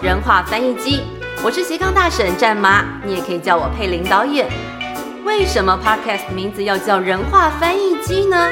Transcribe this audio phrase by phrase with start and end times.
[0.00, 1.02] 人话翻译机，
[1.42, 4.48] 我是斜杠大婶战妈，你也可以叫我佩林导演。
[5.24, 8.48] 为什么 Podcast 名字要叫人话翻译机呢？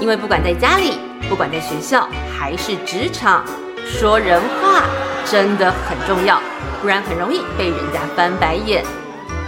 [0.00, 0.98] 因为不管在家里，
[1.28, 3.44] 不管在学校，还是职场，
[3.86, 4.82] 说人话
[5.24, 6.40] 真的很重要，
[6.82, 8.84] 不然很容易被人家翻白眼。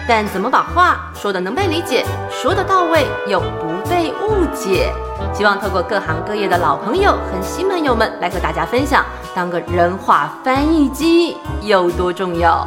[0.09, 4.93] 但怎么把话说的能被理解，说的到位又不被误解？
[5.35, 9.05] 希望透过各行各业的老朋友和新朋友们来和大家分享，
[9.37, 12.67] 当个人话翻译机有多重要。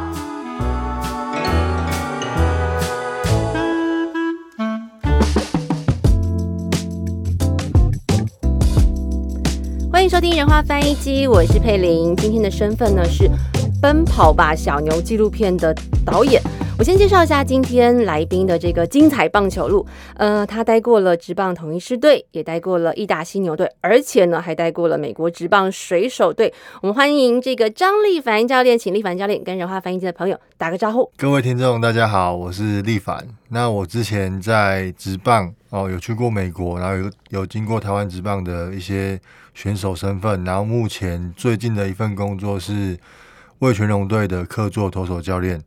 [9.90, 12.14] 欢迎收听人话翻译机，我是佩玲。
[12.14, 13.24] 今天的身份呢是
[13.82, 15.74] 《奔跑吧小牛》纪录片的
[16.06, 16.40] 导演。
[16.80, 19.86] 我先介绍一下今天来宾的这个精彩棒球路。
[20.14, 26.50] 呃，他待过了职棒统一狮队，也待过了义大犀牛队，而且呢还待过了美国职棒水手队。
[26.80, 31.12] 我们欢迎这个张立凡教练，请立凡教练跟人话翻译机的朋友打个招呼。
[31.18, 33.28] 各位听众，大家好，我是立凡。
[33.50, 39.20] 那我之前在职棒哦，有去过美国，然后有有经过台湾职棒的一些
[39.52, 42.98] 选手身份，然后目前最近的一份工作是
[43.58, 45.62] 魏全龙队的客座投手教练。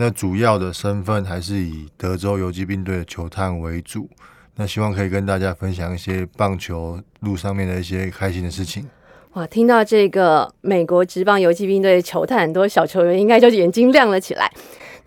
[0.00, 4.08] 那主要的身份还是以德州游击兵队的球探为主。
[4.54, 8.88] 那希望可以跟大家分享一些棒球路上面的一些开心的事情。
[9.32, 14.48] 哇，听到这个美国职棒游击兵队球探，很多小球员应该就眼睛亮了起来。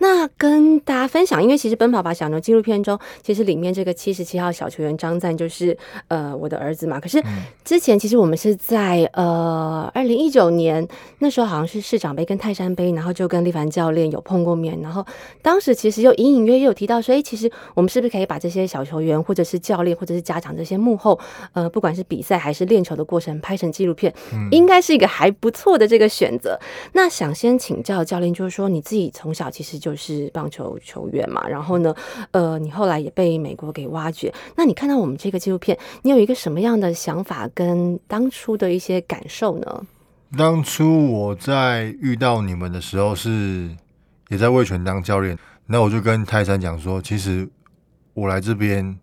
[0.04, 7.00] 那跟大家分享，因为其实《奔跑吧小牛》纪录片中，其实里面这个七十七号小球员张赞就是呃我的儿子嘛。
[7.00, 7.24] 可是
[7.64, 10.88] 之前其实我们是在呃二零一九年
[11.20, 15.06] 那时候好像是市长杯跟泰山杯，然后就跟立凡教练有碰过面，然后
[15.44, 21.20] 当时其实又隐隐约约有提到说，哎，其实我们是不是可以把这些小球员或者是教练或者是家长这些幕后
[21.54, 24.12] 呃不管是比赛还是练球的过程拍成纪录片，
[24.50, 26.60] 应该是一个还不错的这个选择。
[26.94, 29.91] 那想先请教教练，就是说你自己从小其实就。
[29.92, 31.94] 就是棒球球员嘛，然后呢，
[32.32, 34.34] 呃，你后来也被美国给挖掘。
[34.56, 39.86] 那你看到我们这个纪录片，你有一个什么样的想法跟当初的一些感受呢？
[40.38, 43.70] 当初我在遇到你们的时候，是
[44.30, 47.46] 也在魏权当教练，那我就跟泰山讲说，其实
[48.14, 48.98] 我来这边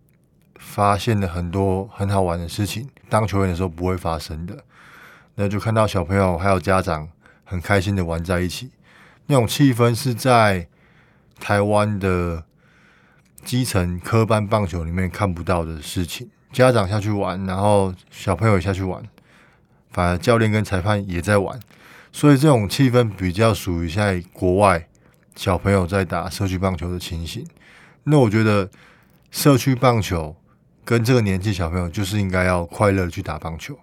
[0.57, 4.57] 发现了很多很好玩的事情，当球员的时候不会发生的。
[5.35, 7.07] 那就看到小朋友还有家长
[7.43, 8.71] 很开心的玩在一起，
[9.27, 10.67] 那种气氛是在。
[11.39, 12.43] 台湾的
[13.43, 19.03] 基层科班棒球里面看不到的事情，家长下去玩，然后小朋友也下去玩，
[19.91, 21.59] 反而教练跟裁判也在玩，
[22.11, 24.87] 所以这种气氛比较属于在国外
[25.35, 27.45] 小朋友在打社区棒球的情形。
[28.03, 28.69] 那我觉得
[29.31, 30.35] 社区棒球
[30.83, 33.77] 跟这个年纪小朋友就是应该要快乐去打棒球，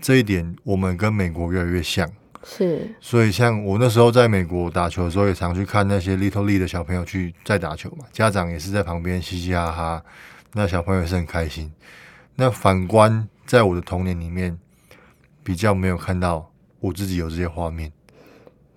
[0.00, 2.10] 这一点我们跟美国越来越像。
[2.44, 10.04] 是，所以像我那时候在美国打球的时候，也常去看那些 Little League 的小朋友去在打球嘛，家长也是在旁边嘻嘻哈哈，
[10.52, 11.72] 那小朋友也是很开心。
[12.34, 14.58] 那反观在我的童年里面，
[15.44, 17.92] 比较没有看到我自己有这些画面，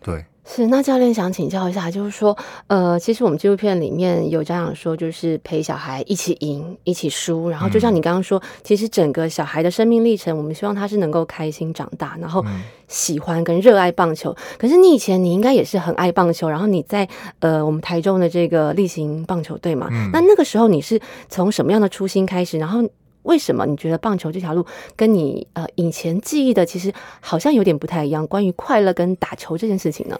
[0.01, 0.25] 对。
[0.47, 12.45] 是，那教练想请教一下，就是说，呃，其实我们纪录片里面有家长说，就是陪小孩一起赢，一起输，然后就像你刚刚说，其实整个小孩的生命历程，我们希望他是能够开心长大，然后
[12.87, 14.35] 喜欢跟热爱棒球。
[14.59, 22.59] 可是你以前你应该也是很爱棒球，然后你在呃我们台中的这个例行棒球队嘛，那那个时候你是从什么样的初心开始？
[22.59, 22.87] 然后
[23.23, 24.63] 为什么你觉得棒球这条路
[24.95, 28.27] 跟你呃以前记忆的其实好像有点不太一样？
[28.27, 30.15] 关于快乐跟打球这件事情呢？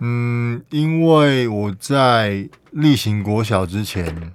[0.00, 4.32] 嗯，因为我在例行国小之前，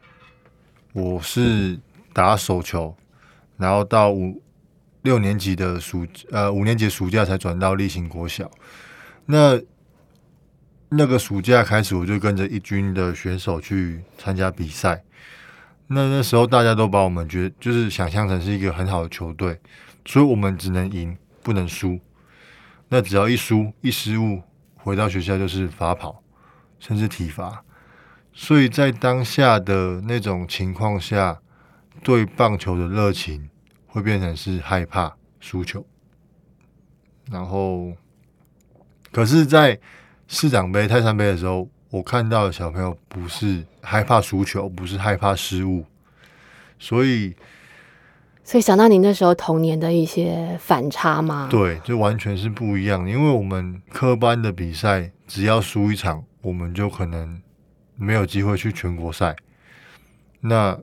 [0.91, 1.79] 我是
[2.12, 2.97] 打手球，
[3.56, 4.44] 然后到五
[5.03, 8.52] 六年级的暑呃五年级暑假才转到例行国小。
[9.25, 9.57] 那
[10.90, 15.02] 那个暑假开始，我就跟着一军的选手去参加比赛。
[15.88, 19.58] 那那时候大家都把我们觉得就是想象成是一个很好的球队，
[20.05, 21.97] 所以我们只能赢不能输。
[22.90, 24.41] 那只要一输一失误。
[24.84, 26.22] 回到学校就是罚跑，
[26.78, 27.64] 甚至体罚，
[28.34, 31.41] 所以在当下的那种情况下，
[32.03, 33.50] 对棒球的热情
[33.88, 35.85] 会变成是害怕输球。
[37.32, 37.94] 然后，
[39.14, 39.80] 可是，在
[40.28, 45.86] 市长杯、泰山杯的时候，我看到的小朋友不是害怕输球，不是害怕失误，
[46.78, 47.34] 所以。
[48.43, 51.47] 所以想到您那时候童年的一些反差吗？
[51.49, 53.09] 对，就完全是不一样。
[53.09, 57.41] 因为我们科班的比赛，只要输一场，我们就可能
[57.95, 59.35] 没有机会去全国赛。
[60.41, 60.78] 那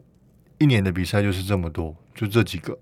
[0.56, 2.76] 一年的比赛就是这么多，就这几个，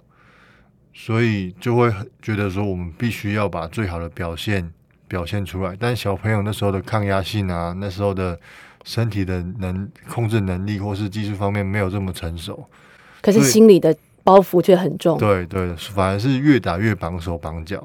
[0.95, 1.93] 所以就会
[2.23, 4.73] 觉得说，我们必须要把最好的表现
[5.09, 5.77] 表现出来。
[5.79, 8.39] 但小朋友那时候的抗压性啊，那时候的
[8.85, 12.65] 身体的能控制能力或是技术方面没有这么成熟，
[13.21, 13.95] 可是心里的
[14.29, 15.17] 包袱却很重。
[15.17, 17.83] 对对，反而是越打越绑手绑脚，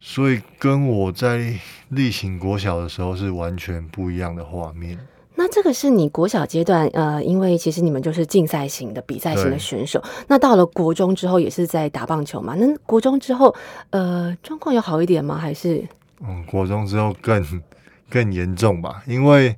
[0.00, 1.52] 所以跟我在
[1.90, 4.98] 例行国小的时候是完全不一样的画面。
[5.34, 10.02] 那这个是你国小阶段，呃，因为其实你们就是竞赛型的、比赛型的选手。
[10.28, 12.54] 那到了国中之后，也是在打棒球嘛？
[12.54, 13.54] 那国中之后，
[13.90, 15.36] 呃，状况有好一点吗？
[15.36, 15.86] 还是
[16.20, 17.62] 嗯，国中之后更
[18.08, 19.56] 更严重吧，因为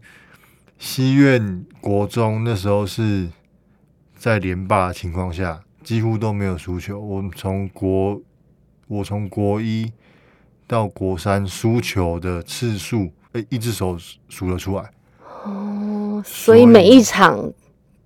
[0.78, 3.28] 西苑国中那时候是
[4.16, 6.98] 在连霸的情况下，几乎都没有输球。
[6.98, 8.20] 我们从国
[8.88, 9.92] 我从国一
[10.66, 13.96] 到国三输球的次数，诶、一只手
[14.28, 14.90] 数得出来。
[15.44, 17.52] 哦，所以每一场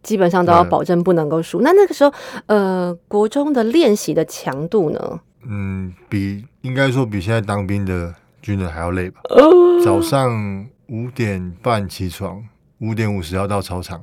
[0.02, 1.60] 基本上都要保证不能够输。
[1.60, 2.12] 那那个时候，
[2.46, 5.20] 呃，国中的练习的强度呢？
[5.42, 9.20] 嗯，比应该说比现在当兵的军人还要累吧。
[9.30, 12.42] 哦早上五点半起床，
[12.78, 14.02] 五点五十要到操场，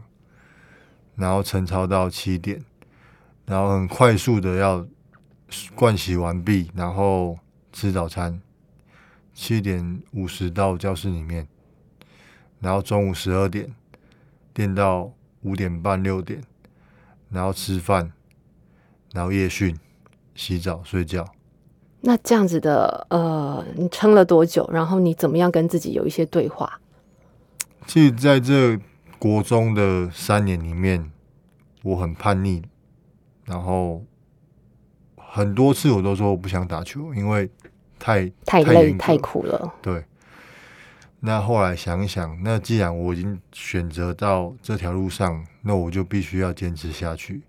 [1.16, 2.62] 然后晨操到七点，
[3.46, 4.86] 然后很快速的要
[5.50, 7.38] 盥洗完毕，然后
[7.72, 8.42] 吃早餐，
[9.34, 11.48] 七点五十到教室里面，
[12.60, 13.74] 然后中午十二点
[14.56, 15.12] 练到
[15.42, 16.42] 五点半六点，
[17.30, 18.12] 然后吃饭，
[19.14, 19.78] 然后夜训，
[20.34, 21.26] 洗澡睡觉。
[22.02, 24.70] 那这样子的，呃，你撑了多久？
[24.74, 26.80] 然后你怎么样跟自己有一些对话？
[27.88, 28.78] 其实在这
[29.18, 31.12] 国中的三年里面，
[31.82, 32.64] 我很叛逆，
[33.46, 34.04] 然后
[35.18, 37.50] 很多次我都说我不想打球，因为
[38.00, 39.74] 太太累、太苦了。
[39.82, 40.04] 对。
[41.26, 47.42] 那后来想一想，那既然我已经选择到这条路上，那我就必须要坚持下去。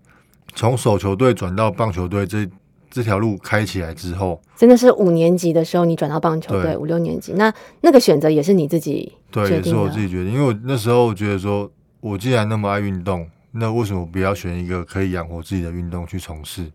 [0.53, 2.49] 从手球队转到棒球队这
[2.89, 11.69] 这条路开起来之后，真的是五年级的时候你转到棒球队，五六年级，那那个选择也是你自己对，也是我自己决定，因为我那时候觉得说，
[11.99, 16.69] 我既然那么爱运动，那为什么不要选一个可以养活自己的运动去从事？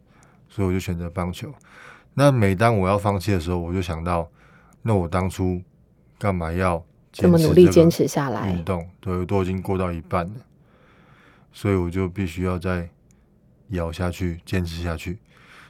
[0.49, 1.53] 所以我就选择棒球。
[2.15, 4.29] 那每当我要放弃的时候，我就想到，
[4.83, 5.63] 那我当初
[6.19, 6.83] 干嘛要
[7.13, 8.65] 这么努力坚持下来运。
[8.65, 8.89] 动？
[8.99, 10.35] 对，都已经过到一半了，
[11.53, 12.89] 所以我就必须要再
[13.69, 15.19] 咬下去，坚持下去。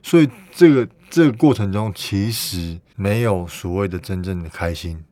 [0.02, 5.04] 所以这个这个过程中，其实没有所谓的真正的开心，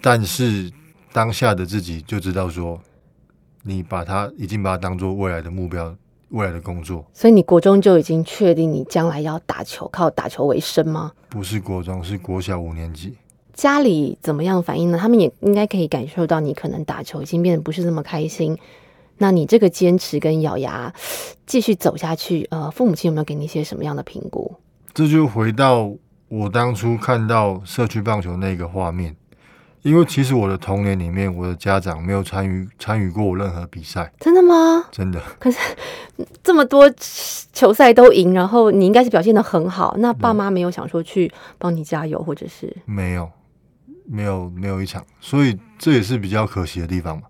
[0.00, 0.72] 但是
[1.12, 2.80] 当下的自己就知道说，
[3.66, 5.92] 你把它已经把它当做未来的目标，
[6.28, 11.12] 未来的工作，所以你国中就已经确定你将来要打球，靠打球为生吗？
[11.28, 13.16] 不是国中，是国小五年级。
[13.52, 14.98] 家里怎么样反应呢？
[14.98, 18.56] 他们也应该可以感受到你可能打球已经变得不是那么开心。
[19.18, 20.92] 那你这个坚持跟咬牙
[21.46, 24.54] 继续走下去，呃，父母亲有没有给你一些什么样的评估？
[24.92, 25.90] 这就回到
[26.28, 29.16] 我当初看到社区棒球那个画面，
[29.86, 34.84] 因为其实我的童年里面，我的家长没有参与参与过我任何比赛，真的吗？
[34.90, 35.22] 真的。
[35.38, 35.58] 可是
[36.42, 36.92] 这么多
[37.52, 42.76] 球赛都赢，然后你应该是表现的很好，那爸妈没有想说去帮你加油，或者是？
[42.84, 43.30] 没有，
[44.06, 47.22] 没有，没有一场，所以这也是比较可惜的地方嘛。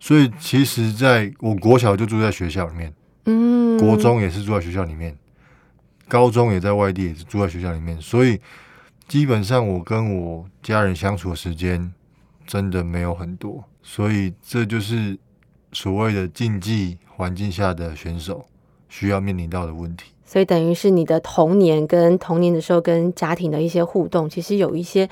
[0.00, 2.90] 所以其实，在我国小就住在学校里面，
[3.26, 5.14] 嗯，国中也是住在学校里面，
[6.08, 8.40] 高中也在外地，也是住在学校里面，所以
[9.08, 11.92] 基本上我跟我家人相处的时间
[12.46, 15.18] 真的没有很多，所以这就是
[15.72, 18.44] 所谓的竞技环境下的选手
[18.88, 20.12] 需要面临到的问题。
[20.24, 25.06] 所以等于是你的童年跟童年的时候跟家庭的一些互动，其实有一些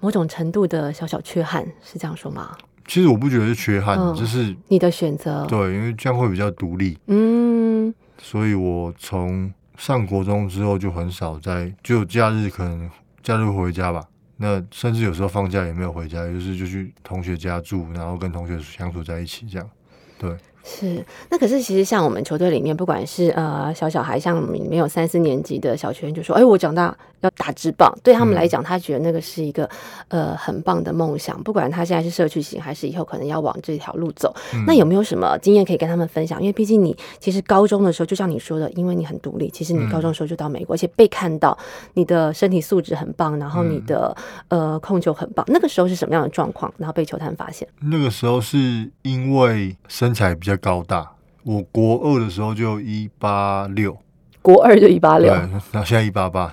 [0.00, 2.56] 某种程度的小小缺憾，是这样说吗？
[2.88, 6.98] 其实我不觉得是缺憾，嗯就是你的选择，对，因为这样会比较独立。
[7.06, 12.90] 嗯，所以我从上国中之后就很少在，就假日可能
[13.22, 14.06] 假日回家吧。
[14.36, 19.70] 那甚至有时候放假也没有回家，就是就去同学家住，然后跟同学相处在一起这样。
[20.18, 21.04] 对，是。
[21.30, 29.68] 那可是其实像我们球队里面，不管是呃小小孩，像里面有三四年级的小学员就说：“哎，我长大要打职棒。”对他们来讲，他觉得那个是一个
[30.08, 34.34] 呃很棒的梦想，不管他现在是社区型，还是以后可能要往这条路走。
[34.66, 36.40] 那有没有什么经验可以跟他们分享？
[36.40, 41.56] 因为毕竟你其实高中的时候，就像你说的，因为你很独立，其实你高中的时候就到美国，而且被看到
[41.94, 44.16] 你的身体素质很棒，然后你的、
[44.48, 45.44] 呃控球很棒。
[45.48, 46.72] 那个时候是什么样的状况？
[46.76, 47.66] 然后被球探发现？
[47.80, 51.10] 那个时候是因为身材比较高大，
[51.44, 53.96] 我国二的时候就一八六，
[54.40, 56.52] 国二就一八，六，然后现在一八八，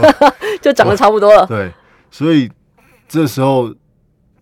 [0.62, 1.46] 就长得差不多了。
[1.46, 1.72] 对，
[2.10, 2.50] 所以
[3.08, 3.74] 这时候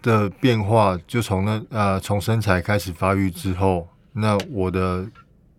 [0.02, 5.06] 的变化就从那呃从身材开始发育之后，那我的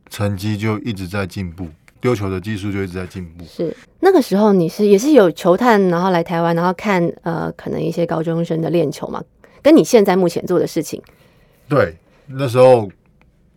[0.10, 1.68] 成绩就一直在进步。
[2.00, 3.44] 丢球的技术就一直在进步。
[3.44, 3.75] 是。
[4.01, 9.22] 那个时候你是也是有球探，然后来台湾，然后看呃可能一些高中生的练球嘛，
[9.63, 11.01] 跟你现在目前做的事情，
[11.68, 12.88] 对，那时候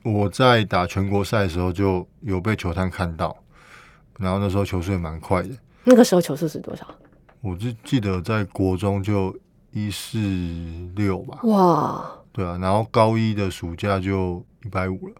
[0.02, 3.37] 我在打全国赛的时候就有被球探看到，
[4.19, 5.50] 然后那时候球速也蛮快的。
[5.85, 6.87] 那个时候球速是多少？
[7.40, 9.35] 我就记得在国中就
[9.73, 10.19] 一四
[10.95, 15.14] 六吧，哇，对啊，然后高一的暑假就一百五了。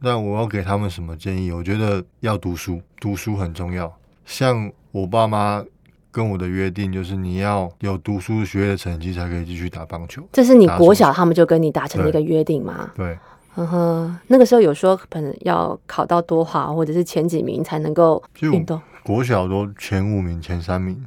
[0.00, 1.50] 那我要给他们什么建议？
[1.50, 3.90] 我觉得要读书，读书很重要。
[4.26, 5.64] 像我爸妈
[6.10, 10.22] 跟我的约定，就是你要有读书学业的成绩，才可以继续打棒球。
[10.32, 12.90] 这是你国小他们就跟你达成的一个约定吗？
[12.94, 13.18] 对，
[13.54, 21.04] 呵呵，那个时候有说可能要考到多好，或者是前几名才能够运动，国小都前五名、前三名。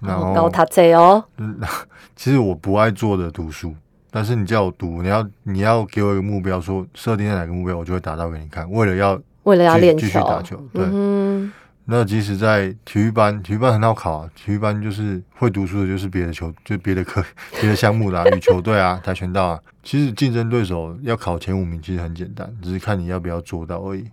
[0.00, 1.24] 然后高塔贼哦，
[2.14, 3.74] 其实我不爱做的读书，
[4.10, 8.70] 但是你叫我读，你要你要给我一个目标，说设定在哪个目标，我就会达到给你看。
[8.70, 10.84] 为了要为了要练球，继续打球，对。
[10.84, 11.50] 嗯
[11.88, 17.24] 那即使在体育班，体育班很好考啊，体育班就是会读书的，就是别的球，就别的科、
[17.60, 19.60] 别的项目啦，羽球队啊、跆拳道啊。
[19.84, 24.04] 其实竞争对手要考前五名，其实很简单，只是看你要不要做到而已。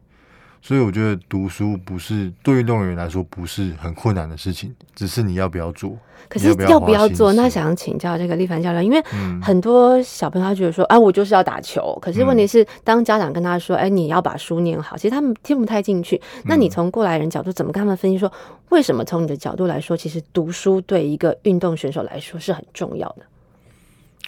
[0.66, 5.98] 所以我觉得读书不是对运动员来说不是很困难的事情，只是你要不要做。
[6.30, 7.34] 可是要不要要做？
[7.34, 12.00] 那想请教这个立凡教练，因为嗯，很多小朋友他觉得说，哎、我就是要打球。
[12.02, 16.20] 可是问嗯题是，当家长跟他说，哎、你要把书念好，其实他们听不太进去。
[16.46, 18.32] 那嗯你从过来人角度，怎么跟他们分析说，
[18.70, 23.26] 为什么从你的角度来说，其实读书对一个运动选手来说是很重要的？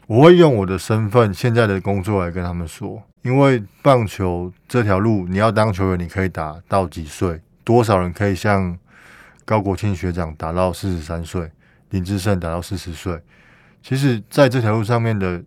[0.07, 7.41] 我会用我的身份、现在的工作来跟他们说，因为棒球这条路，你要当球员，你可以打到几岁？
[7.63, 8.77] 多少人可以像
[9.43, 11.49] 高国庆学长打到四十三岁，
[11.89, 13.19] 林志胜打到四十岁？
[13.81, 15.43] 其实，在这条路上面的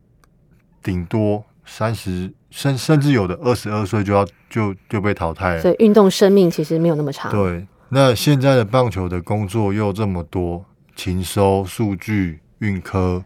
[0.82, 5.62] 顶多三十，甚甚至有的二十二岁就要就就被淘汰了。
[5.62, 7.30] 所以运动生命其实没有那么长。
[7.30, 10.64] 对，那现在的棒球的工作又这么多，
[10.96, 13.24] 勤收、数据、运科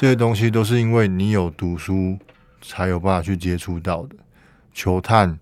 [0.00, 2.16] 这些东西，都是因为你有读书
[2.62, 4.14] 才有办法去接触到的。
[4.72, 5.36] 球探，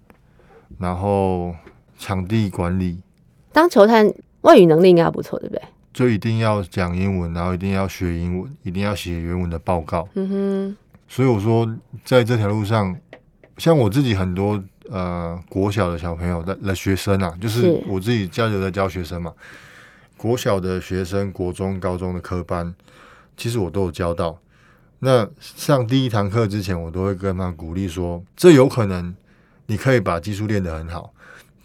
[0.79, 1.55] 然后
[1.99, 2.99] 场地管理，
[3.53, 4.11] 当球探
[4.41, 5.63] 外语能力应该不错，对不对？
[5.93, 10.09] 就一定要讲英文，然后一定要学英文，一定要写原文的报告。
[10.15, 11.71] 嗯哼所以我说，
[12.03, 12.97] 在这条路上，
[13.59, 14.59] 像我自己很多
[14.89, 19.35] 呃国小的小朋友的的学生啊，就是是我自己教流在教学生嘛，
[20.17, 22.75] 国小的学生、国中、高中的科班，
[23.37, 24.39] 其实我都有教到。
[25.07, 29.15] 那上第一堂课之前，我都会跟他鼓励说，这有可能
[29.67, 31.15] 你可以把技术练得很好，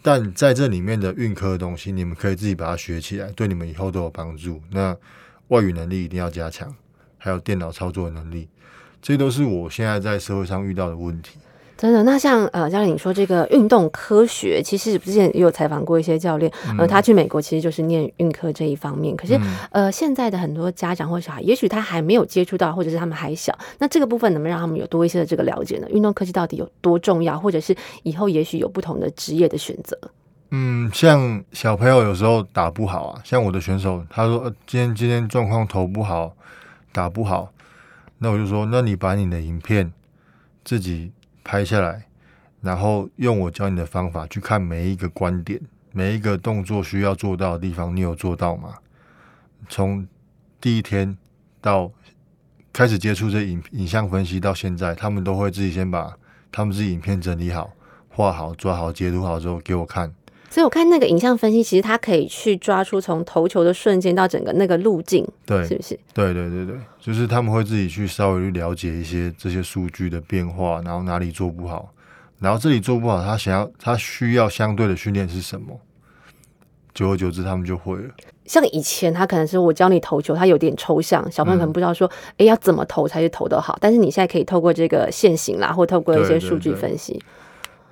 [0.00, 4.62] 但在这里面的运科的东西，你们可以自己把它学起来，对你们以后都有帮助。
[4.70, 4.96] 那
[5.48, 6.72] 外语能力一定要加强，
[7.18, 8.48] 还有电脑操作能力。
[9.00, 11.40] 这都是我现在在社会上遇到的问题。
[11.82, 16.48] 真的，那像呃，教练你说这个运动科学，其实之前也有采访过一些教练，
[16.78, 19.16] 呃，他去美国其实就是念运科这一方面。
[19.16, 25.88] 可是、嗯呃，现在的很多家长或小孩，也许他还没有接触到，或者是他们还小，那这个部分能不能让他们有多一些的这个了解呢？
[25.90, 27.74] 运动科技到底有多重要，或者是
[28.04, 29.98] 以后也许有不同的职业的选择？
[30.50, 36.32] 嗯，像小朋友有时候打不好啊，像我的选手，他说、呃、今天今天状况投不好，
[36.92, 37.50] 打不好，
[38.18, 39.92] 那我就说，那你把你的影片
[40.62, 41.10] 自己
[41.44, 42.06] 拍下来，
[42.60, 45.60] 然后用我教你的方法去看每一个观点，
[45.92, 48.74] 每一个动作需要做到的地方，你有做到吗？
[49.68, 50.06] 从
[50.60, 51.16] 第一天
[51.60, 51.90] 到
[52.72, 56.16] 开始接触这影影像分析到现在，他们都会自己先把
[56.50, 57.72] 他们自己影片整理好、
[58.08, 60.12] 画好、抓好、截图好之后给我看。
[60.52, 65.98] 所以我看那个影像分析，其实它可以去抓出从投球的瞬间到整个那个路径，对，是不是？
[66.12, 71.88] 对对对对，就是他们会自己去稍微去了解一些这些数据的变化，然后哪里做不好，
[72.38, 75.80] 然后这里做不好，他想要他需要相对的训练是什么，
[76.92, 78.10] 久而久之他们就会了。
[78.44, 83.78] 像以前他可能是我教你投球，他有点抽象，小朋友可能不知道说，哎、要怎么投才是投得好。
[83.80, 87.18] 但是你现在可以透过这个线型啦，或透过一些数据分析，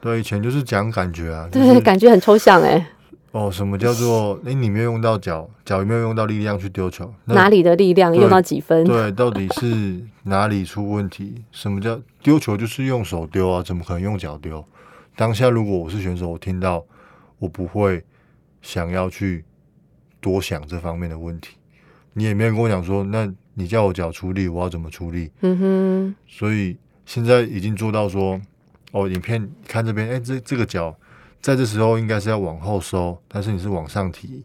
[0.00, 2.86] 对，以前就是讲感觉啊，就对，是感觉很抽象哎、
[3.32, 7.12] 哦，什么叫做哎，你没有用到脚，脚有没有用到力量去丢球？
[7.26, 8.84] 哪里的力量用到几分？
[8.84, 11.44] 对，到底是哪里出问题？
[11.52, 13.62] 什么叫丢球就是用手丢啊？
[13.62, 14.64] 怎么可能用脚丢？
[15.16, 16.84] 当下如果我是选手，我听到
[17.38, 18.02] 我不会
[18.62, 19.44] 想要去
[20.20, 21.56] 多想这方面的问题。
[22.14, 25.30] 你也没有跟我讲说，那你叫我脚出力，我要怎么出力？
[25.42, 28.40] 嗯哼，所以现在已经做到说，
[28.92, 30.94] 哦，影片看这边，哎，这这个脚
[31.40, 34.44] 在这时候应该是要往后收，但是你是往上提，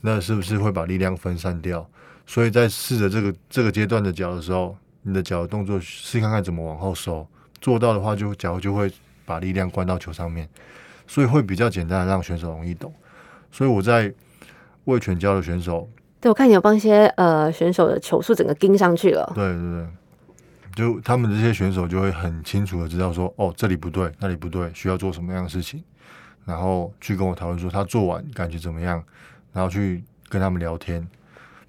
[0.00, 1.88] 那是不是会把力量分散掉？
[2.26, 7.26] 所以在试着这个这个阶段的脚的时候，你的脚的动作试看看怎么往后收，
[7.60, 8.90] 做到的话就脚就会
[9.24, 10.48] 把力量关到球上面。
[11.04, 12.90] 所以会比较简单的让选手容易懂。
[13.50, 14.10] 所以我在
[14.84, 15.86] 为全教的选手，
[16.20, 19.30] 对我看你有帮一些呃选手的球速整个盯上去了。
[19.34, 19.86] 对对对，
[20.74, 25.82] 就他们这些选手就会很清楚的知道说，哦，这里不对，那里不对，需要做什么样的事情，
[26.44, 29.02] 然后去跟我讨论说他做完感觉怎么样，
[29.52, 31.06] 然后去跟他们聊天，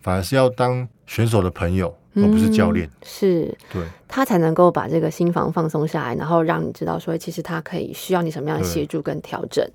[0.02, 2.90] 反而是要当选手的朋友，而不是教练。
[3.04, 3.54] 是。
[3.72, 9.68] 对，他才能够把这个心房放松下来，然后让你知道说，其实他可以需要你什么样的协助跟调整。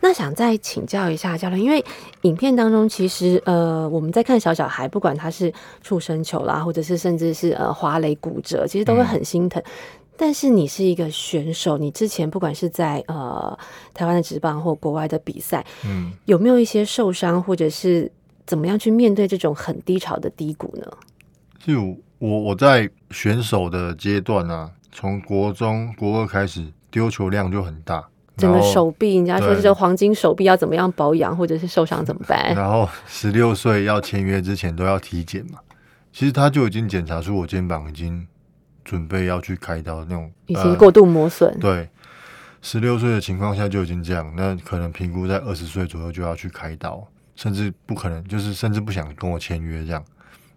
[0.00, 1.84] 那想再请教一下教练，因为
[2.22, 5.52] 影片当中其实呃我们在看小小孩，不管他是
[5.82, 9.62] 触身球啦，或者是甚至是呃滑垒骨折，其实都会很心疼。
[10.16, 13.58] 但是你是一个选手，你之前不管是在呃
[13.94, 18.10] 台湾的职棒或国外的比赛，嗯，有没有一些受伤，或者是
[18.46, 20.86] 怎么样去面对这种很低潮的低谷呢？
[21.58, 28.06] 就我我在选手的阶段啊，从国中国二开始丢球量就很大，
[28.40, 32.54] 整个手臂，人家说这个黄金手臂要怎么样保养，或者是受伤怎么办？
[32.54, 35.58] 然后十六岁要签约之前都要体检嘛，
[36.12, 38.26] 其实他就已经检查出我肩膀已经
[38.84, 41.88] 准备要去开刀那种，已经过度磨损，对，
[42.62, 47.06] 十六岁的情况下就已经这样，那可能评估在二十岁左右就要去开刀，
[47.36, 50.02] 甚至不可能，就是甚至不想跟我签约这样。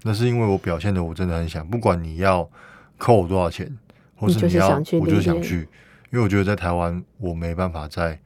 [0.03, 2.49] 那是因为我表现的我真的很想，不管你要
[2.97, 3.71] 扣我多少钱，
[4.17, 5.67] 或是你要，我就想去，
[6.13, 8.19] 因为我觉得在台湾我没办法在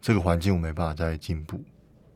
[0.00, 1.62] 这个环境，我没办法再进步。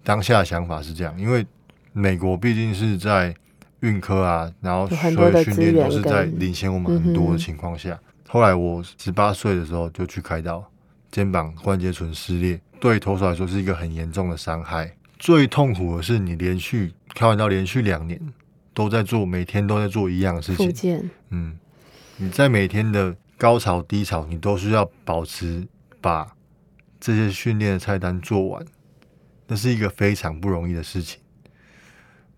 [0.03, 1.47] 当下的想法是这样，因为
[1.93, 3.35] 美国毕竟是在
[3.81, 8.01] 运科啊，然后所有训练都是在领先我们很多的情况下。
[8.27, 10.65] 后来我十八岁的时候就去开刀，
[11.11, 14.91] 肩膀关节唇撕裂，对投手来说是一个很严重的伤害。
[15.19, 18.19] 最痛苦的是你连续开完刀连续两年
[18.73, 21.11] 都在做，每天都在做一样的事情。
[21.29, 21.59] 嗯，
[22.17, 25.67] 你在每天的高潮低潮，你都是要保持
[26.01, 26.37] 把
[27.01, 28.65] 这些训练的菜单做完，
[29.47, 31.21] 那是一个非常不容易的事情。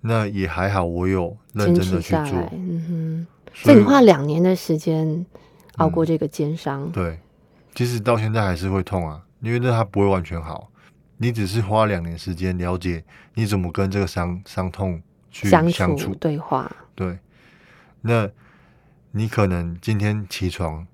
[0.00, 2.48] 那也还好，我有认真的去做。
[2.52, 5.26] 嗯哼，所所以以你花两年的时间
[5.76, 7.18] 熬过这个肩伤，对，
[7.74, 10.70] 即使到现在还是会痛啊，因为那它不会完全好，
[11.16, 13.04] 你只是花两年时间了解
[13.34, 17.18] 你怎么跟这个伤伤痛去相相处对话，对，
[18.00, 18.30] 那
[19.16, 20.86] 你可能今天起床，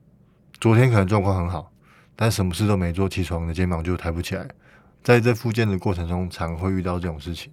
[0.60, 1.72] 昨天可能状况很好，
[2.14, 4.48] 但什么事都没做，起床的肩膀就抬不起来。
[5.02, 7.52] 在这复健的过程中，常会遇到这种事情。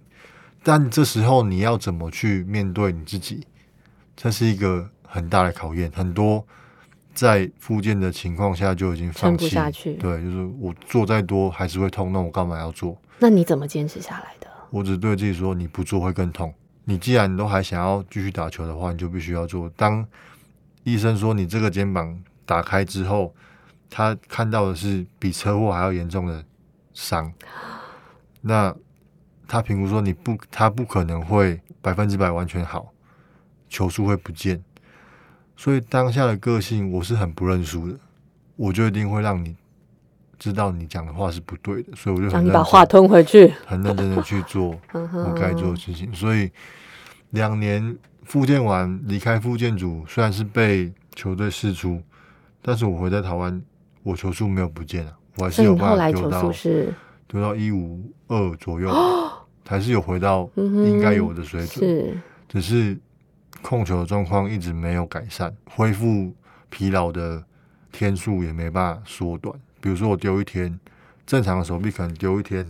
[0.62, 3.44] 但这时候你要怎么去面对你自己，
[4.14, 5.90] 这是一个很大的考验。
[5.90, 6.46] 很多
[7.12, 9.94] 在复健的情况下就已经放弃，下去。
[9.94, 12.96] 对，就是我做再多还是会痛，那我干嘛要做？
[13.18, 14.46] 那你怎么坚持下来的？
[14.70, 16.54] 我只对自己说，你不做会更痛。
[16.84, 19.68] 你既然都还想要继续打球的话，你就必须要做。
[19.76, 20.04] 当
[20.84, 23.34] 医生说你这个肩膀打开之后，
[23.88, 26.44] 他看到的是比车祸还要严重的
[26.94, 27.32] 伤，
[28.40, 28.74] 那
[29.46, 32.92] 他评估说你不，他不可能会百分之百完全好，
[33.68, 34.62] 球速会不见。
[35.56, 37.98] 所以当下的个性，我是很不认输的，
[38.56, 39.54] 我就一定会让你
[40.38, 43.52] 知道你讲的话是不对的，所以我就让很认真你把话吞回去。
[43.66, 46.10] 很认真的去做 嗯我该做的事情。
[46.14, 46.50] 所以
[47.30, 52.00] 两年复健完离开复健组，虽然是被球队释出，
[52.62, 53.60] 但是我回在台湾，
[54.02, 56.52] 我球速没有不见啊，我还是有办法丢到
[57.26, 58.92] 丢到一五二左右，
[59.66, 62.98] 还是有回到应该有的水准，是只是
[63.62, 66.34] 控球的状况一直没有改善，恢复
[66.68, 67.42] 疲劳的
[67.92, 69.54] 天数也没办法缩短。
[69.80, 70.78] 比如说我丢一天，
[71.26, 72.66] 正常的手臂可能丢一天，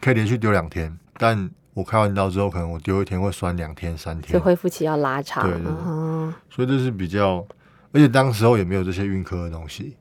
[0.00, 5.42] 可以连续丢两天，但我开完刀之后，可能我丢一天会酸两天、三天所以，恢复期要拉长。
[5.46, 7.46] 对对对嗯哼所以这是比较，
[7.92, 9.94] 而且当时候也没有这些运科的东西，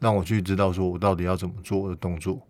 [0.00, 2.40] 让我去知道说我到底要怎么做我的动作。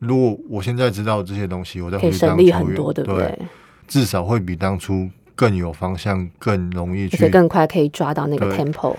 [0.00, 3.38] 如果我现在知道这些东西，我再可以回去当省力球员，很多，对不对？
[3.86, 8.96] 至少会比当初更有方向，更容易去更快可以抓到那个 tempo。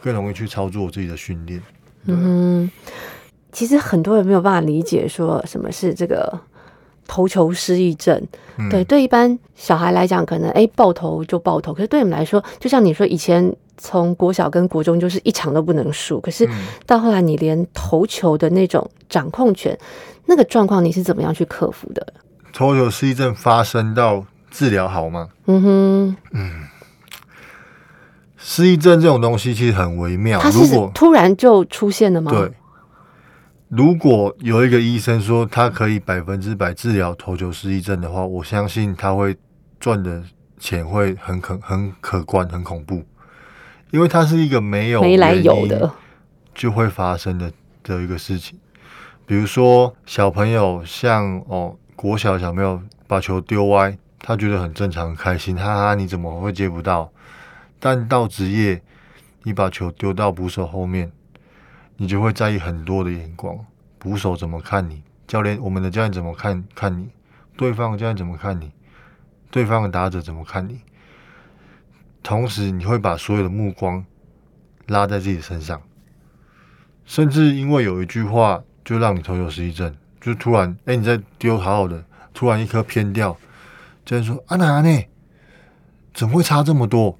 [0.00, 1.60] 更容易去操作我自己的训练。
[2.06, 2.70] 嗯哼，
[3.52, 6.40] 其实很多人没有办法理解说什么是这个
[7.06, 8.20] 投球失忆症。
[8.56, 19.76] 嗯对，对一般小孩来讲，可能哎爆头就爆头，可是对你们来说，就像你说，以前从国小跟国中就是一场都不能输，可是嗯到后来你连投球的那种掌控权，
[20.26, 22.06] 那个状况你是怎么样去克服的？
[22.52, 25.28] 投球失忆症发生到治疗好吗？
[25.46, 26.66] 嗯哼
[28.36, 30.50] 失忆症这种东西其实很微妙，它。
[30.50, 30.60] 是
[30.94, 32.30] 突然就出现的吗？
[32.30, 32.52] 对，
[33.76, 39.36] 如果有一个医生说他可以百分之百治疗头球失忆症的话，我相信他会
[39.80, 40.22] 赚的
[40.60, 43.02] 钱会很可很可观、很恐怖，
[43.90, 45.90] 因为它是一个没有没来由的。
[46.54, 47.50] 就会发生的
[47.82, 48.56] 的一个事情。
[49.26, 57.10] 比如说小朋友像哦国小小朋友把球丢歪，他觉得很正常很开心，哈哈，你怎么会接不到？
[57.80, 58.80] 但到职业，
[59.42, 61.10] 你把球丢到捕手后面，
[61.96, 63.58] 你就会在意很多的眼光，
[63.98, 67.08] 捕手怎么看你，教练我们的教练怎么看看你，
[67.56, 68.72] 对方的教练怎么看你，
[69.50, 70.80] 对方的打者怎么看你，
[72.22, 74.04] 同时你会把所有的目光
[74.86, 75.80] 拉在自己身上，
[77.04, 83.32] 甚至因为有一句话就让你头有失忆症，就突然哎、你在丢好好的，突然一颗偏掉，
[84.04, 85.04] 教练说啊哪呢？
[86.12, 87.18] 怎么会差这么多？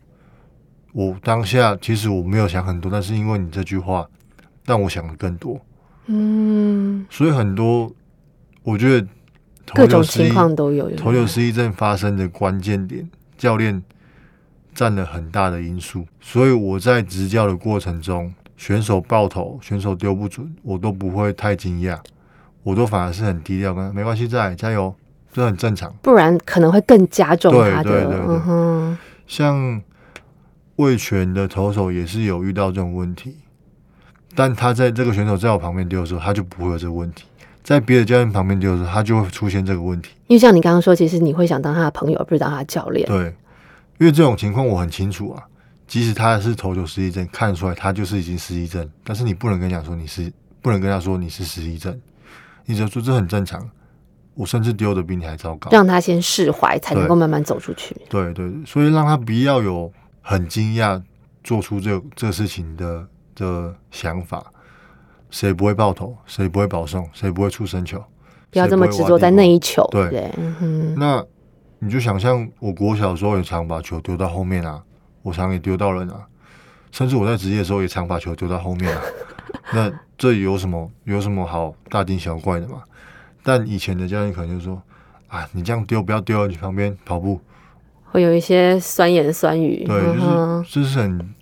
[0.92, 4.08] 我当下其实我没有想很多，但是因为你这句话
[4.64, 5.60] 让我想的更多，
[6.06, 7.92] 嗯，所以很多
[8.62, 9.06] 我觉得
[9.66, 10.90] 头各种情况都有。
[10.92, 13.82] 头流失忆症发生的关键点，教练
[14.74, 16.06] 占了很大的因素。
[16.20, 21.98] 所以我在执教的过程中，选手爆头、选手丢不准，我都不会太惊讶，
[22.62, 24.94] 我都反而是很低调，跟他没关系，再来加油，
[25.32, 25.94] 这很正常。
[26.00, 28.96] 不然可能会更加重对他的，对对对嗯，
[29.26, 29.82] 像
[30.76, 33.36] 魏权的投手也是有遇到这种问题，
[34.34, 37.24] 但他在这个选手在我旁边丢的时候，他就不会有这个问题；
[37.62, 40.10] 在别的教练旁边丢的时候，他就会出现这个问题。
[40.26, 43.06] 因为像你刚刚说，其实你会想当他的朋友，而不是当他的教练。
[43.06, 43.26] 对，
[43.98, 45.42] 因为这种情况我很清楚啊，
[45.86, 51.98] 即使他是投球失忆症，看得出来他就是已经失忆症，但是你不能跟他讲说你是，不能跟他说你是失忆症，
[52.64, 53.68] 你只要说这很正常。
[54.36, 55.70] 我甚至丢的比你还糟糕。
[55.70, 57.94] 让他先释怀，才能够慢慢走出去。
[58.08, 59.92] 对对，对所以让他不要有
[60.22, 61.00] 很惊讶
[61.44, 64.44] 做出这这事情的的想法。
[65.30, 68.00] 谁不会爆头，谁不会保送，谁不会出生球，
[68.50, 69.84] 不要这么执着在那一球。
[69.90, 71.24] 对对，嗯，那
[71.80, 74.80] 你就想象，我国小的时候也常把球丢到后面啊，
[75.22, 76.24] 我常也丢到人啊，
[76.92, 79.02] 甚至我在职业的时候也常把球丢到后面啊。
[79.74, 82.84] 那这有什么有什么好大惊小怪的嘛？
[83.42, 84.80] 但以前的教练可能就说
[85.26, 87.40] 啊，你这样丢不要丢到你旁边跑步，
[88.12, 89.82] 会有一些酸言酸语。
[89.84, 91.34] 对，就是这是很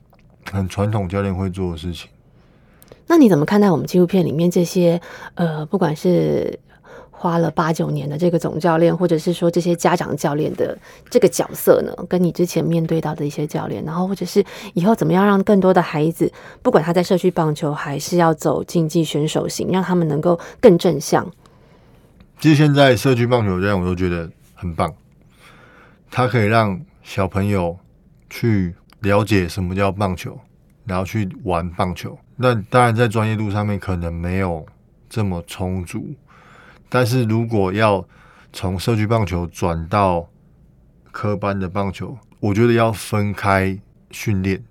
[0.51, 2.09] 很传统教练会做的事情。
[3.07, 5.01] 那你怎么看待我们纪录片里面这些
[5.35, 6.59] 呃，不管是
[7.11, 10.77] 花了八九年的这个总教练，或者是说这些家长教练的
[11.11, 11.95] 这个角色呢？
[12.09, 21.31] 跟你之前面对到的一些教练，然后或者是以后怎么样让更多的孩子，不管他在社区棒球还是要走竞技选手型，让他们能够更正向。
[22.41, 24.93] 其实现在社区棒球这样，我都觉得很棒。
[26.11, 27.77] 它可以让小朋友
[28.29, 30.39] 去了解什么叫棒球，
[30.85, 32.19] 然后去玩棒球。
[32.37, 34.65] 那当然在专业度上面可能没有
[35.09, 36.05] 这么充足，
[36.89, 38.05] 但是如果要
[38.53, 40.27] 从社区棒球转到
[41.11, 43.79] 科班的棒球，我觉得要分开
[44.11, 44.63] 训练。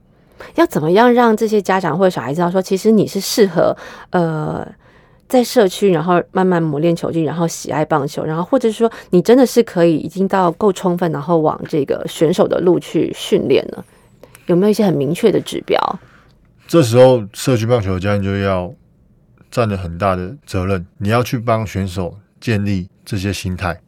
[0.55, 3.77] 要怎么样让这些家长或者小孩知道说，其实你是适合
[4.09, 4.67] 呃
[5.27, 13.85] 在社区，然后慢慢磨练球技，然后喜爱棒球，然后或者说你真的是可以已经到够充分，然后往这个选手的路去训练了？
[14.51, 15.99] 有没有一些很明确的指标？
[16.67, 18.73] 这时候社区棒球的教练就要
[19.49, 23.79] 占了很大的责任，你要去帮选手建立这些心态。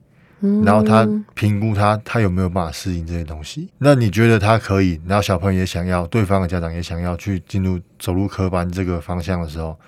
[0.46, 3.70] 嗯然后他评估他他有没有办法适应这些东西。
[3.78, 9.80] 那你觉得他可以，然后小朋友也想要，对方的家长也想要去进入走入科班这个方向的时候，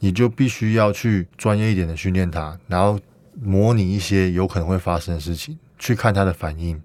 [0.00, 2.98] 你就必须要去专业一点的训练他，然后
[3.40, 6.78] 模拟一些有可能会发生的事情，去看他的反应，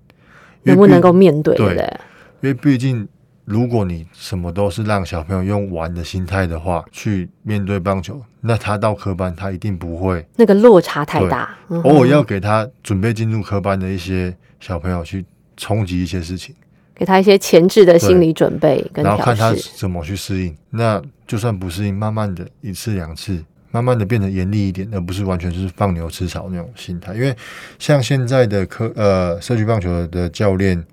[0.64, 2.00] 能不能够面对，对对不对？
[2.40, 3.06] 因为毕竟，
[3.48, 10.28] 如果你什么都是让小朋友用玩的心态的话，去面对棒球，那他到科班他一定不会。
[10.36, 15.24] 那个落差太大，嗯偶尔要给他准备进入科班的一些小朋友去
[15.56, 16.54] 冲击一些事情，
[16.94, 19.56] 给他一些前置的心理准备跟然后看他。
[19.78, 20.54] 怎么去适应。
[20.70, 27.14] 那就算不适应，慢慢的一次两次，慢慢的变得严厉一点，而不是完全就是放牛吃草那种心态。
[27.14, 27.34] 因为
[27.80, 30.86] 像现在的科呃社区棒球的教练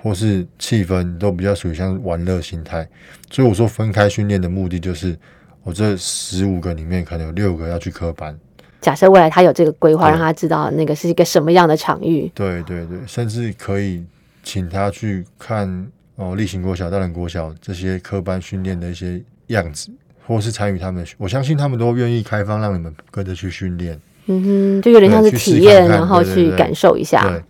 [0.00, 2.88] 或是气氛都比较属于像玩乐心态，
[3.30, 5.16] 所以我说分开训练的目的就是，
[5.64, 8.38] 我这十五个里面可能有六个要去科班，
[8.80, 14.04] 假设未来他有这个规划，让他知道那个是一个什么样的场域，对对对，甚至可以
[14.42, 19.90] 请他去看哦，例行国小、大人国小这些科班训练的一些样子，
[20.24, 24.00] 或是参与他们的，我相信他们都愿意开放让你们跟着去训练。
[24.30, 27.26] 嗯哼，就有点像是体验，看看然后去感受一下。
[27.26, 27.42] 对，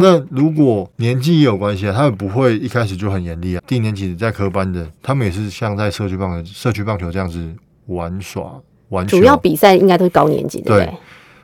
[0.00, 3.62] 那如果年纪也有关系啊，他们不会一开始就很严厉啊。
[3.66, 7.54] 低年级在科班的，他们也是像在社区棒球、社区棒球这样子
[7.86, 8.52] 玩耍
[8.88, 10.94] 玩球主，要比赛应该都是高年级，对不对？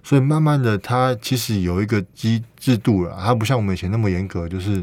[0.02, 4.82] 所以慢慢的，他其实有一个机制度了，他不像我们以前那么严格，就是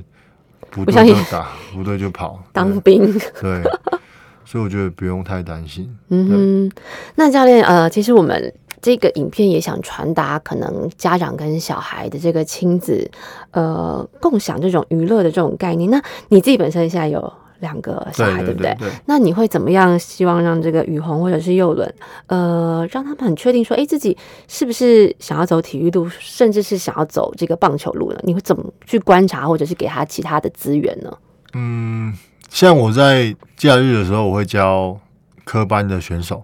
[0.69, 2.39] 不对就打，不对就跑。
[2.51, 3.63] 当兵，对，对
[4.45, 5.89] 所以我觉得不用太担心。
[6.09, 6.71] 嗯哼。
[7.15, 13.09] 那教练，呃，其实我们这个影片也想传达，可能家长跟小孩的这个亲子
[13.51, 15.89] 呃共享这种娱乐的这种概念。
[15.89, 18.75] 那你自己本身现在有两个小孩，对不对？
[18.79, 19.97] 对，那你会怎么样？
[19.97, 21.91] 希望让这个雨虹或者是佑伦，
[22.27, 24.15] 呃，让他们很确定说，哎，自己
[24.47, 28.19] 是不是想要走体育路，甚至是想要走这个棒球路呢？
[28.21, 31.11] 你会怎么去观察，或者是给他其他的资源呢？
[31.53, 32.13] 嗯，
[32.51, 34.95] 像我在假日的时候，我会教
[35.43, 36.43] 科班的选手，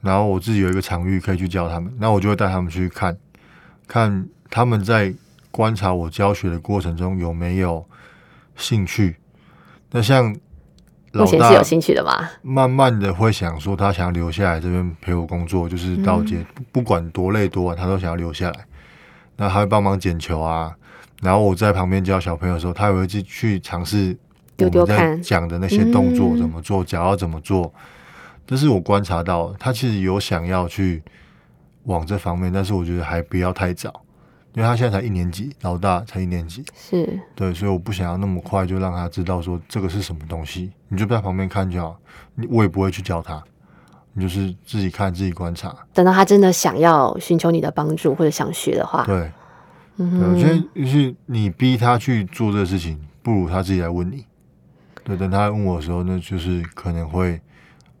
[0.00, 3.16] 然后我自己有一个场域可以去教他们，那我就会带他们去看，
[3.86, 5.12] 看他们在
[5.50, 7.84] 观察我教学的过程中有没有
[8.56, 9.16] 兴趣。
[9.90, 10.34] 那像
[11.12, 12.28] 老大目前是有兴趣的吗？
[12.42, 18.66] 慢慢的会想说，他想要留下来这边陪我工作，就是到街，嗯不不管多累多晚，他都想要留下来。
[19.36, 20.74] 那他会帮忙捡球啊，
[21.22, 24.16] 然后我在旁边教小朋友的时候，他也会去去尝试
[24.58, 27.72] 我们在看讲的那些动作嗯怎么做，脚要怎么做。
[28.48, 31.02] 这是我观察到，他其实有想要去
[31.84, 34.02] 往这方面，但是我觉得还不要太早，
[34.54, 41.98] 因为他现在才一年级，老大才一年级，是，对，所以我不想要那么快就让他知道说这个是什么东西，你就在旁边看就好，
[42.34, 43.44] 你我也不会去教他，
[44.14, 45.76] 你就是自己看自己观察。
[45.92, 49.30] 等到他真的想要寻求你的帮助或者想学的话，对，
[49.98, 54.24] 嗯对，我觉得哼，就是你逼他去做这个事情，不如他自己来问你。
[55.04, 57.40] 对，等他问我的时候，那就是可能会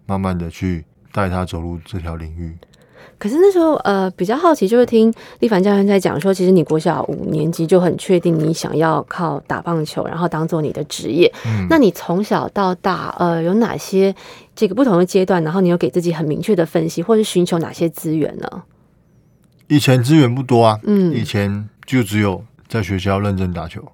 [0.08, 2.56] 慢慢的去带他走入这条领域。
[3.18, 11.32] 可是那时候呃比较好奇，就是听立凡教练在讲说，其实你国小五年级就很确定你想要靠打棒球，然后当做你的职业。
[11.44, 14.14] 嗯，那你从小到大，呃，有哪些
[14.54, 15.42] 这个不同的阶段？
[15.42, 18.62] 然后你有给自己很明确的分析，或是寻求哪些资源呢？
[19.66, 23.84] 以前资源不多啊，嗯以前就只有在学校认真打球，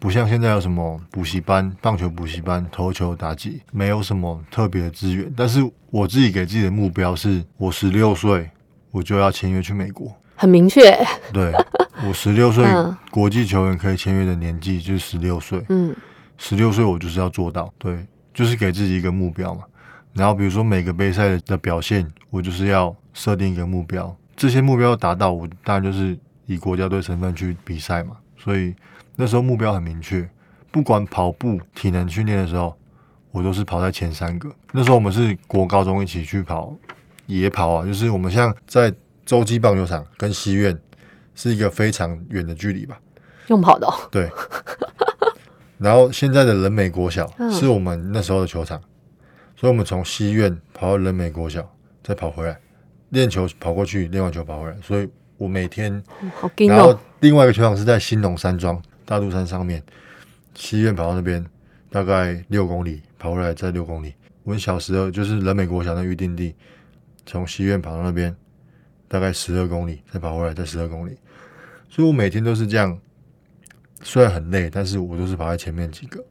[0.00, 5.32] 不像现在有什么补习班、棒球补习班、投球、打击，没有什么特别的资源。
[5.36, 5.60] 但是
[5.90, 8.48] 我自己给自己的目标是，我十六岁
[8.90, 10.10] 我就要签约去美国。
[10.34, 10.80] 很明确，
[11.34, 11.52] 对
[12.08, 15.94] 我十六岁 嗯国际球员可以签约的年纪就是十六岁，嗯
[16.38, 19.64] 十六岁我就是要做到，对，就是给自己一个目标嘛。
[20.14, 28.16] 然后比如说每个杯赛的表现，我就是要设定一个目标，这些目标达到，我当然就是以国家队身份去比赛嘛。
[28.38, 28.74] 所以
[29.20, 30.26] 那时候目标很明确，
[30.70, 32.74] 不管跑步、体能训练的时候，
[33.32, 34.50] 我都是跑在前三个。
[34.72, 36.74] 那时候我们是国高中一起去跑
[37.26, 38.90] 野跑啊，就是我们像在
[39.26, 40.74] 洲际棒球场跟西苑
[41.34, 42.98] 是一个非常远的距离吧。
[43.48, 44.30] 用跑的、哦，对。
[45.76, 48.80] 然后现在的人美国小嗯是我们那时候的球场，
[49.54, 51.70] 所以我们从西苑跑到人美国小，
[52.02, 52.58] 再跑回来
[53.10, 54.76] 练球，跑过去练完球跑回来。
[54.82, 55.06] 所以
[55.36, 58.80] 我每天，嗯好劲然后哦，另外一个球场是在新农山庄
[59.10, 59.82] 大肚山上面，
[60.54, 61.44] 西苑跑到那边
[61.90, 64.14] 大概六公里，跑回来再六公里。
[64.44, 66.54] 我小时候就是人美国小的预定地，
[67.26, 68.32] 从西苑跑到那边
[69.08, 71.18] 大概十二公里，再跑回来再十二公里，
[71.88, 72.96] 所以我每天都是这样。
[74.04, 76.24] 虽然很累，但是我都是跑在前面几个，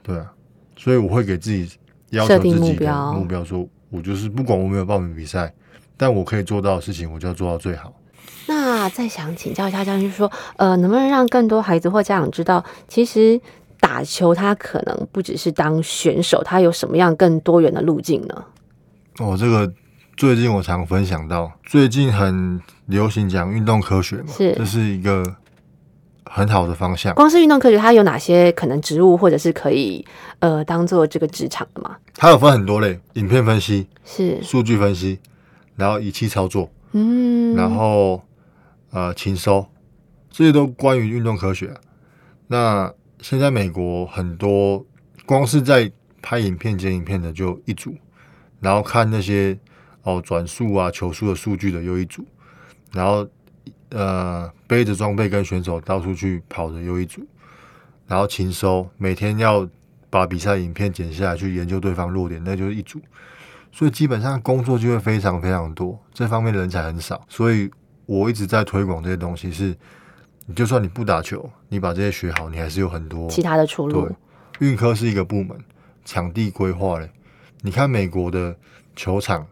[0.00, 0.32] 对啊，
[0.76, 1.76] 所以我会给自己
[2.10, 5.52] 要求自己的目标目标说，我就是不管我没有报名比赛，
[5.96, 7.92] 但我可以做到的事情，我就要做到最好。
[8.46, 13.40] 那再想请教一下教练，就是说，呃，能不能让更多孩子或家长知道，其实
[13.80, 18.44] 打球它可能不只是当选手，他有什么样更多元的路径呢？
[19.18, 19.72] 哦，这个
[20.16, 25.24] 最近我常分享到，最近很流行讲运动科学嘛，是这是一个
[26.24, 27.14] 很好的方向。
[27.14, 30.04] 光是运动科学，它有哪些可能职务或者是可以
[30.40, 31.96] 呃当做这个职场的吗？
[32.16, 35.18] 它有分很多类，影片分析、是，数据分析，
[35.76, 38.22] 然后仪器操作，嗯，然后
[38.90, 39.66] 呃勤收，
[40.30, 41.74] 这些都关于运动科学、
[42.46, 44.84] 那现在美国很多
[45.24, 47.94] 光是在拍影片、剪影片的就一组，
[48.60, 49.58] 然后看那些
[50.02, 52.24] 哦转速啊、球速的数据的又一组，
[52.92, 53.26] 然后
[53.90, 57.26] 呃背着装备跟选手到处去跑的又一组，
[58.06, 59.68] 然后勤收，每天要
[60.10, 63.00] 把比赛影片剪下来去研究对方弱点，那就是一组。
[63.72, 67.24] 所以基本上工作就会非常非常多，这方面的人才很少。
[67.28, 67.70] 所以
[68.04, 69.74] 我一直在推广这些东西是，
[70.46, 74.06] 你就算你不打球，你把这些学好，你还是有很多其他的出路
[74.58, 75.58] 对，运科是一个部门，
[76.04, 77.10] 场地规划嘞。
[77.62, 78.54] 你看美国的
[78.94, 79.46] 球场，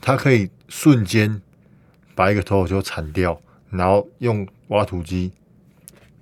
[0.00, 1.42] 它可以瞬间
[2.14, 5.30] 把一个投手球铲掉，然后用挖土机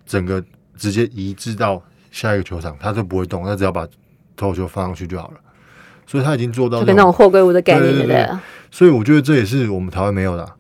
[0.05, 0.45] 整个
[0.77, 3.87] 直接移植到下一个球场，它就不会动，它只要把
[4.35, 5.41] 投手球放上去就好了。
[6.07, 8.41] 所以他已经做到就跟那种货柜屋的概念？
[8.71, 10.57] 所以我觉得这也是我们台湾没有的啊、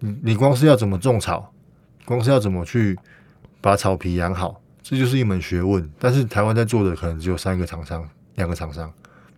[0.00, 1.52] 你你光是要怎么种草，
[2.04, 2.98] 光是要怎么去
[3.60, 5.88] 把草皮养好，这就是一门学问。
[5.98, 8.92] 但是台湾在做的可能只有三个厂商、两个厂商。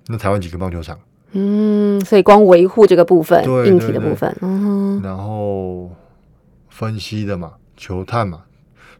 [0.06, 0.98] 那台湾几个棒球场？
[1.32, 5.90] 嗯，所以光维护这个部分，硬体的部分，嗯哼，然后
[6.70, 8.42] 分析的嘛，球探嘛，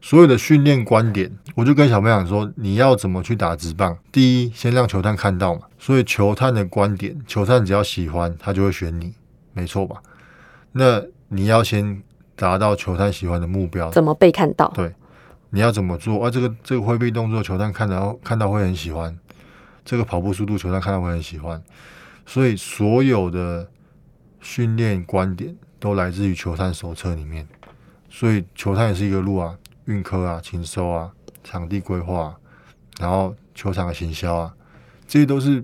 [0.05, 3.97] 所有的训练观点，我就跟小朋友讲说，你要怎么去打直棒？
[4.11, 9.15] 第一，先让球探看到嘛，所以球探的观点，球探只要喜欢，他就会选你，
[9.53, 9.99] 没错吧？
[10.73, 12.03] 那你要先
[12.35, 14.67] 达到球探喜欢的目标，怎么被看到？
[14.75, 14.93] 对
[15.49, 16.23] 你要怎么做？
[16.23, 19.11] 啊，这个这个挥臂动作，球探看到看到会很喜欢；
[19.83, 21.59] 这个跑步速度，球探看到会很喜欢。
[22.27, 23.67] 所以所有的
[24.39, 27.47] 训练观点都来自于球探手册里面。
[28.07, 31.11] 所以球探也是一个路啊，运科啊、勤收啊、
[31.43, 32.35] 场地规划啊、
[32.99, 34.53] 然后球场的行销啊，
[35.07, 35.63] 这些都是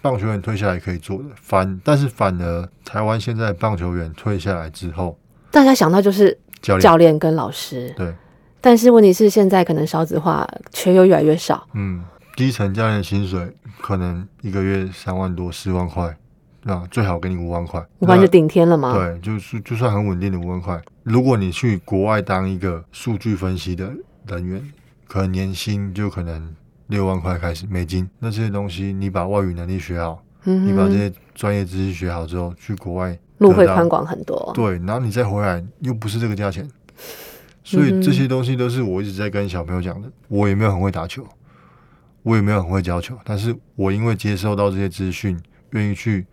[0.00, 1.24] 棒球员退下来可以做的。
[1.36, 5.18] 反但是反而台湾现在棒球员退下来之后，
[5.50, 8.14] 大家想到就是教练教练跟老师，对。
[8.60, 12.04] 但是问题是现在可能少子化，缺又越来越少，嗯，
[12.36, 16.16] 基层教练薪水可能一个月三万多、四万块，
[16.64, 18.94] 那最好给你五万块，五万就顶天了吗？
[18.94, 20.80] 对，就是就算很稳定的五万块。
[21.02, 23.92] 如果你去国外当一个数据分析的
[24.26, 24.62] 人员，
[25.08, 26.54] 可能年薪就可能
[26.86, 28.08] 六万块开始美金。
[28.20, 34.52] 那这些东西，你把外语能力学好，嗯，你把这些专业知识学好之后，去国外路会宽广很多。
[34.54, 36.68] 对，然后你再回来又不是这个价钱，
[37.64, 40.08] 所以这些东西都是我一直在跟小朋友讲的。
[40.28, 41.26] 我也没有很会打球，
[42.22, 45.36] 我也没有很会教球，但是我因为接受到这些资讯，
[45.70, 46.24] 愿意去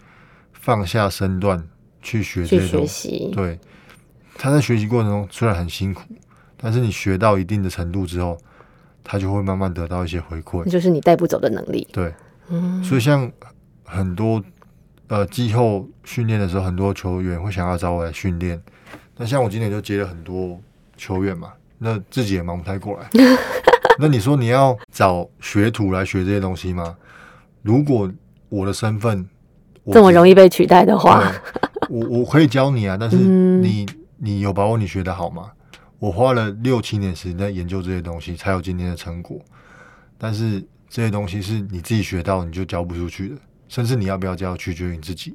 [0.69, 1.67] 放下身段
[1.99, 3.09] 去学这去学些东西。
[3.09, 3.59] 习，对，
[4.35, 6.03] 他在学习过程中虽然很辛苦，
[6.55, 8.37] 但是你学到一定的程度之后，
[9.03, 10.71] 他就会慢慢得到一些回馈那。
[10.71, 11.87] 就是你带不走的能力。
[11.91, 12.13] 对，
[12.49, 13.31] 嗯，所以像
[13.83, 14.43] 很多
[15.07, 18.61] 呃季后训练的时候，很多球员会想要找我来训练。
[19.17, 20.61] 那像我今年就接了很多
[20.95, 23.09] 球员嘛，那自己也忙不太过来。
[23.97, 26.95] 那你说你要找学徒来学这些东西吗？
[27.63, 28.07] 如果
[28.49, 29.38] 我的身份我
[29.91, 31.31] 这么容易被取代的话，
[31.89, 33.85] 我我可以教你啊，但是嗯你、
[34.17, 35.51] 你有把握你学得好吗？
[35.99, 39.39] 我花了六七年时间在研究这些东西，才有今天的成果。
[40.17, 43.35] 但是这些东西是你自己学到你就教不出去的，
[43.67, 45.33] 甚至你要不要教，取决于你自己。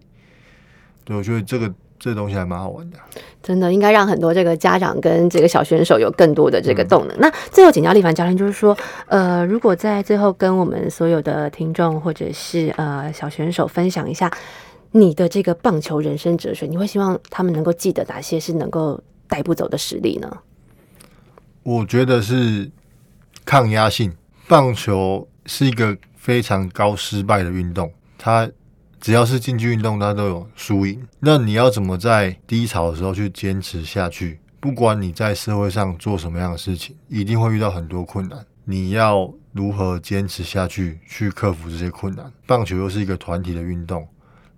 [1.05, 2.99] 对，我觉得这个这个东西还蛮好玩的。
[3.43, 7.17] 真的应该让很多这个家长跟这个小选手有更多的这嗯个动能。
[7.19, 8.77] 那最后请教立凡教练，就是说，
[9.07, 14.31] 呃，如果在最后跟我们所有的听众或者是呃小选手分享一下
[14.93, 20.39] 你的这个棒球人生哲学，你会希望他们能够记得哪些是能够带不走的实力呢？
[21.63, 22.71] 我觉得是
[23.45, 24.13] 抗压性。
[24.47, 28.47] 棒球是一个非常高失败的运动，它
[29.05, 31.07] 只要是竞技运动，它都有输赢。
[31.21, 34.41] 那你要怎么在低潮的时候去坚持下去？
[34.59, 38.47] 不管你在社会上做什么样的事情，一定会遇到很多困难。
[38.65, 42.33] 你要如何坚持下去，去克服这些困难？
[42.47, 44.09] 棒球又是一个团体的运动，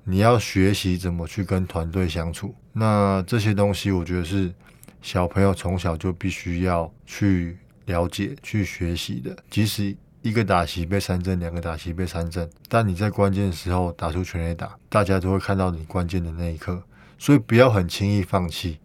[0.04, 2.54] 你要学习怎么去跟团队相处。
[2.72, 4.54] 那这些东西，我觉得是
[5.02, 9.36] 小朋友从小就必须要去了解、去学习的。
[9.50, 9.96] 即使
[10.26, 16.82] 一个打席被三振，两个打席被三振，但你在关键的时候打出全垒打，大家都会看到你关键的那一刻，
[17.16, 18.80] 所以不要很轻易放弃。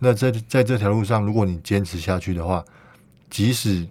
[0.00, 2.64] 那在在这条路上，如果你坚持下去的话，
[3.30, 3.86] 即使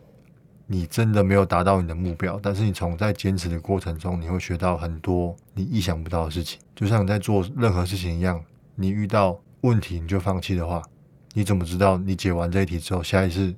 [0.67, 6.59] 你真的没有达到你的目标，但是你从在坚持的过程中，你会学到很多你意想不到的事情。
[6.75, 8.43] 就像你在做任何事情一样，
[8.75, 10.83] 你遇到问题你就放弃的话，
[11.31, 13.55] 你怎么知道你解完这一题之后，下一次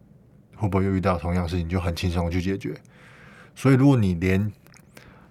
[0.56, 2.80] 会不会又遇到同样的事情，就很轻松地去解决？
[3.56, 4.52] 所以，如果你连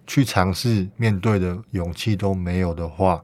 [0.06, 3.22] 去尝试面对的勇气都没有的话，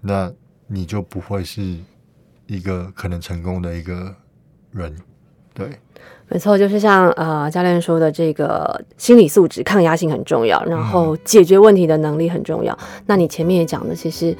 [0.00, 0.32] 那
[0.66, 1.76] 你就不会是
[2.46, 4.14] 一个可能成功的一个
[4.72, 4.94] 人。
[5.54, 5.70] 对，
[6.28, 12.78] 没错，就是像呃教练说的，这个心理素质、抗压性很重要，然后解决问题的能力很重要。
[13.06, 14.36] 那你前面也讲的，其实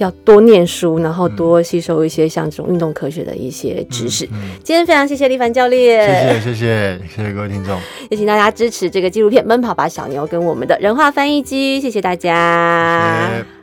[0.00, 4.24] 要多念书，然后多吸收一些像这种运动科学的一些知识。
[4.32, 7.78] 嗯，今天非常谢谢立凡教谢练，谢谢谢谢谢各位听众，
[8.10, 13.28] 也请大家支持这个纪录片《奔跑吧小牛》跟我们的人话翻译机，谢谢大家。
[13.30, 13.59] 谢谢。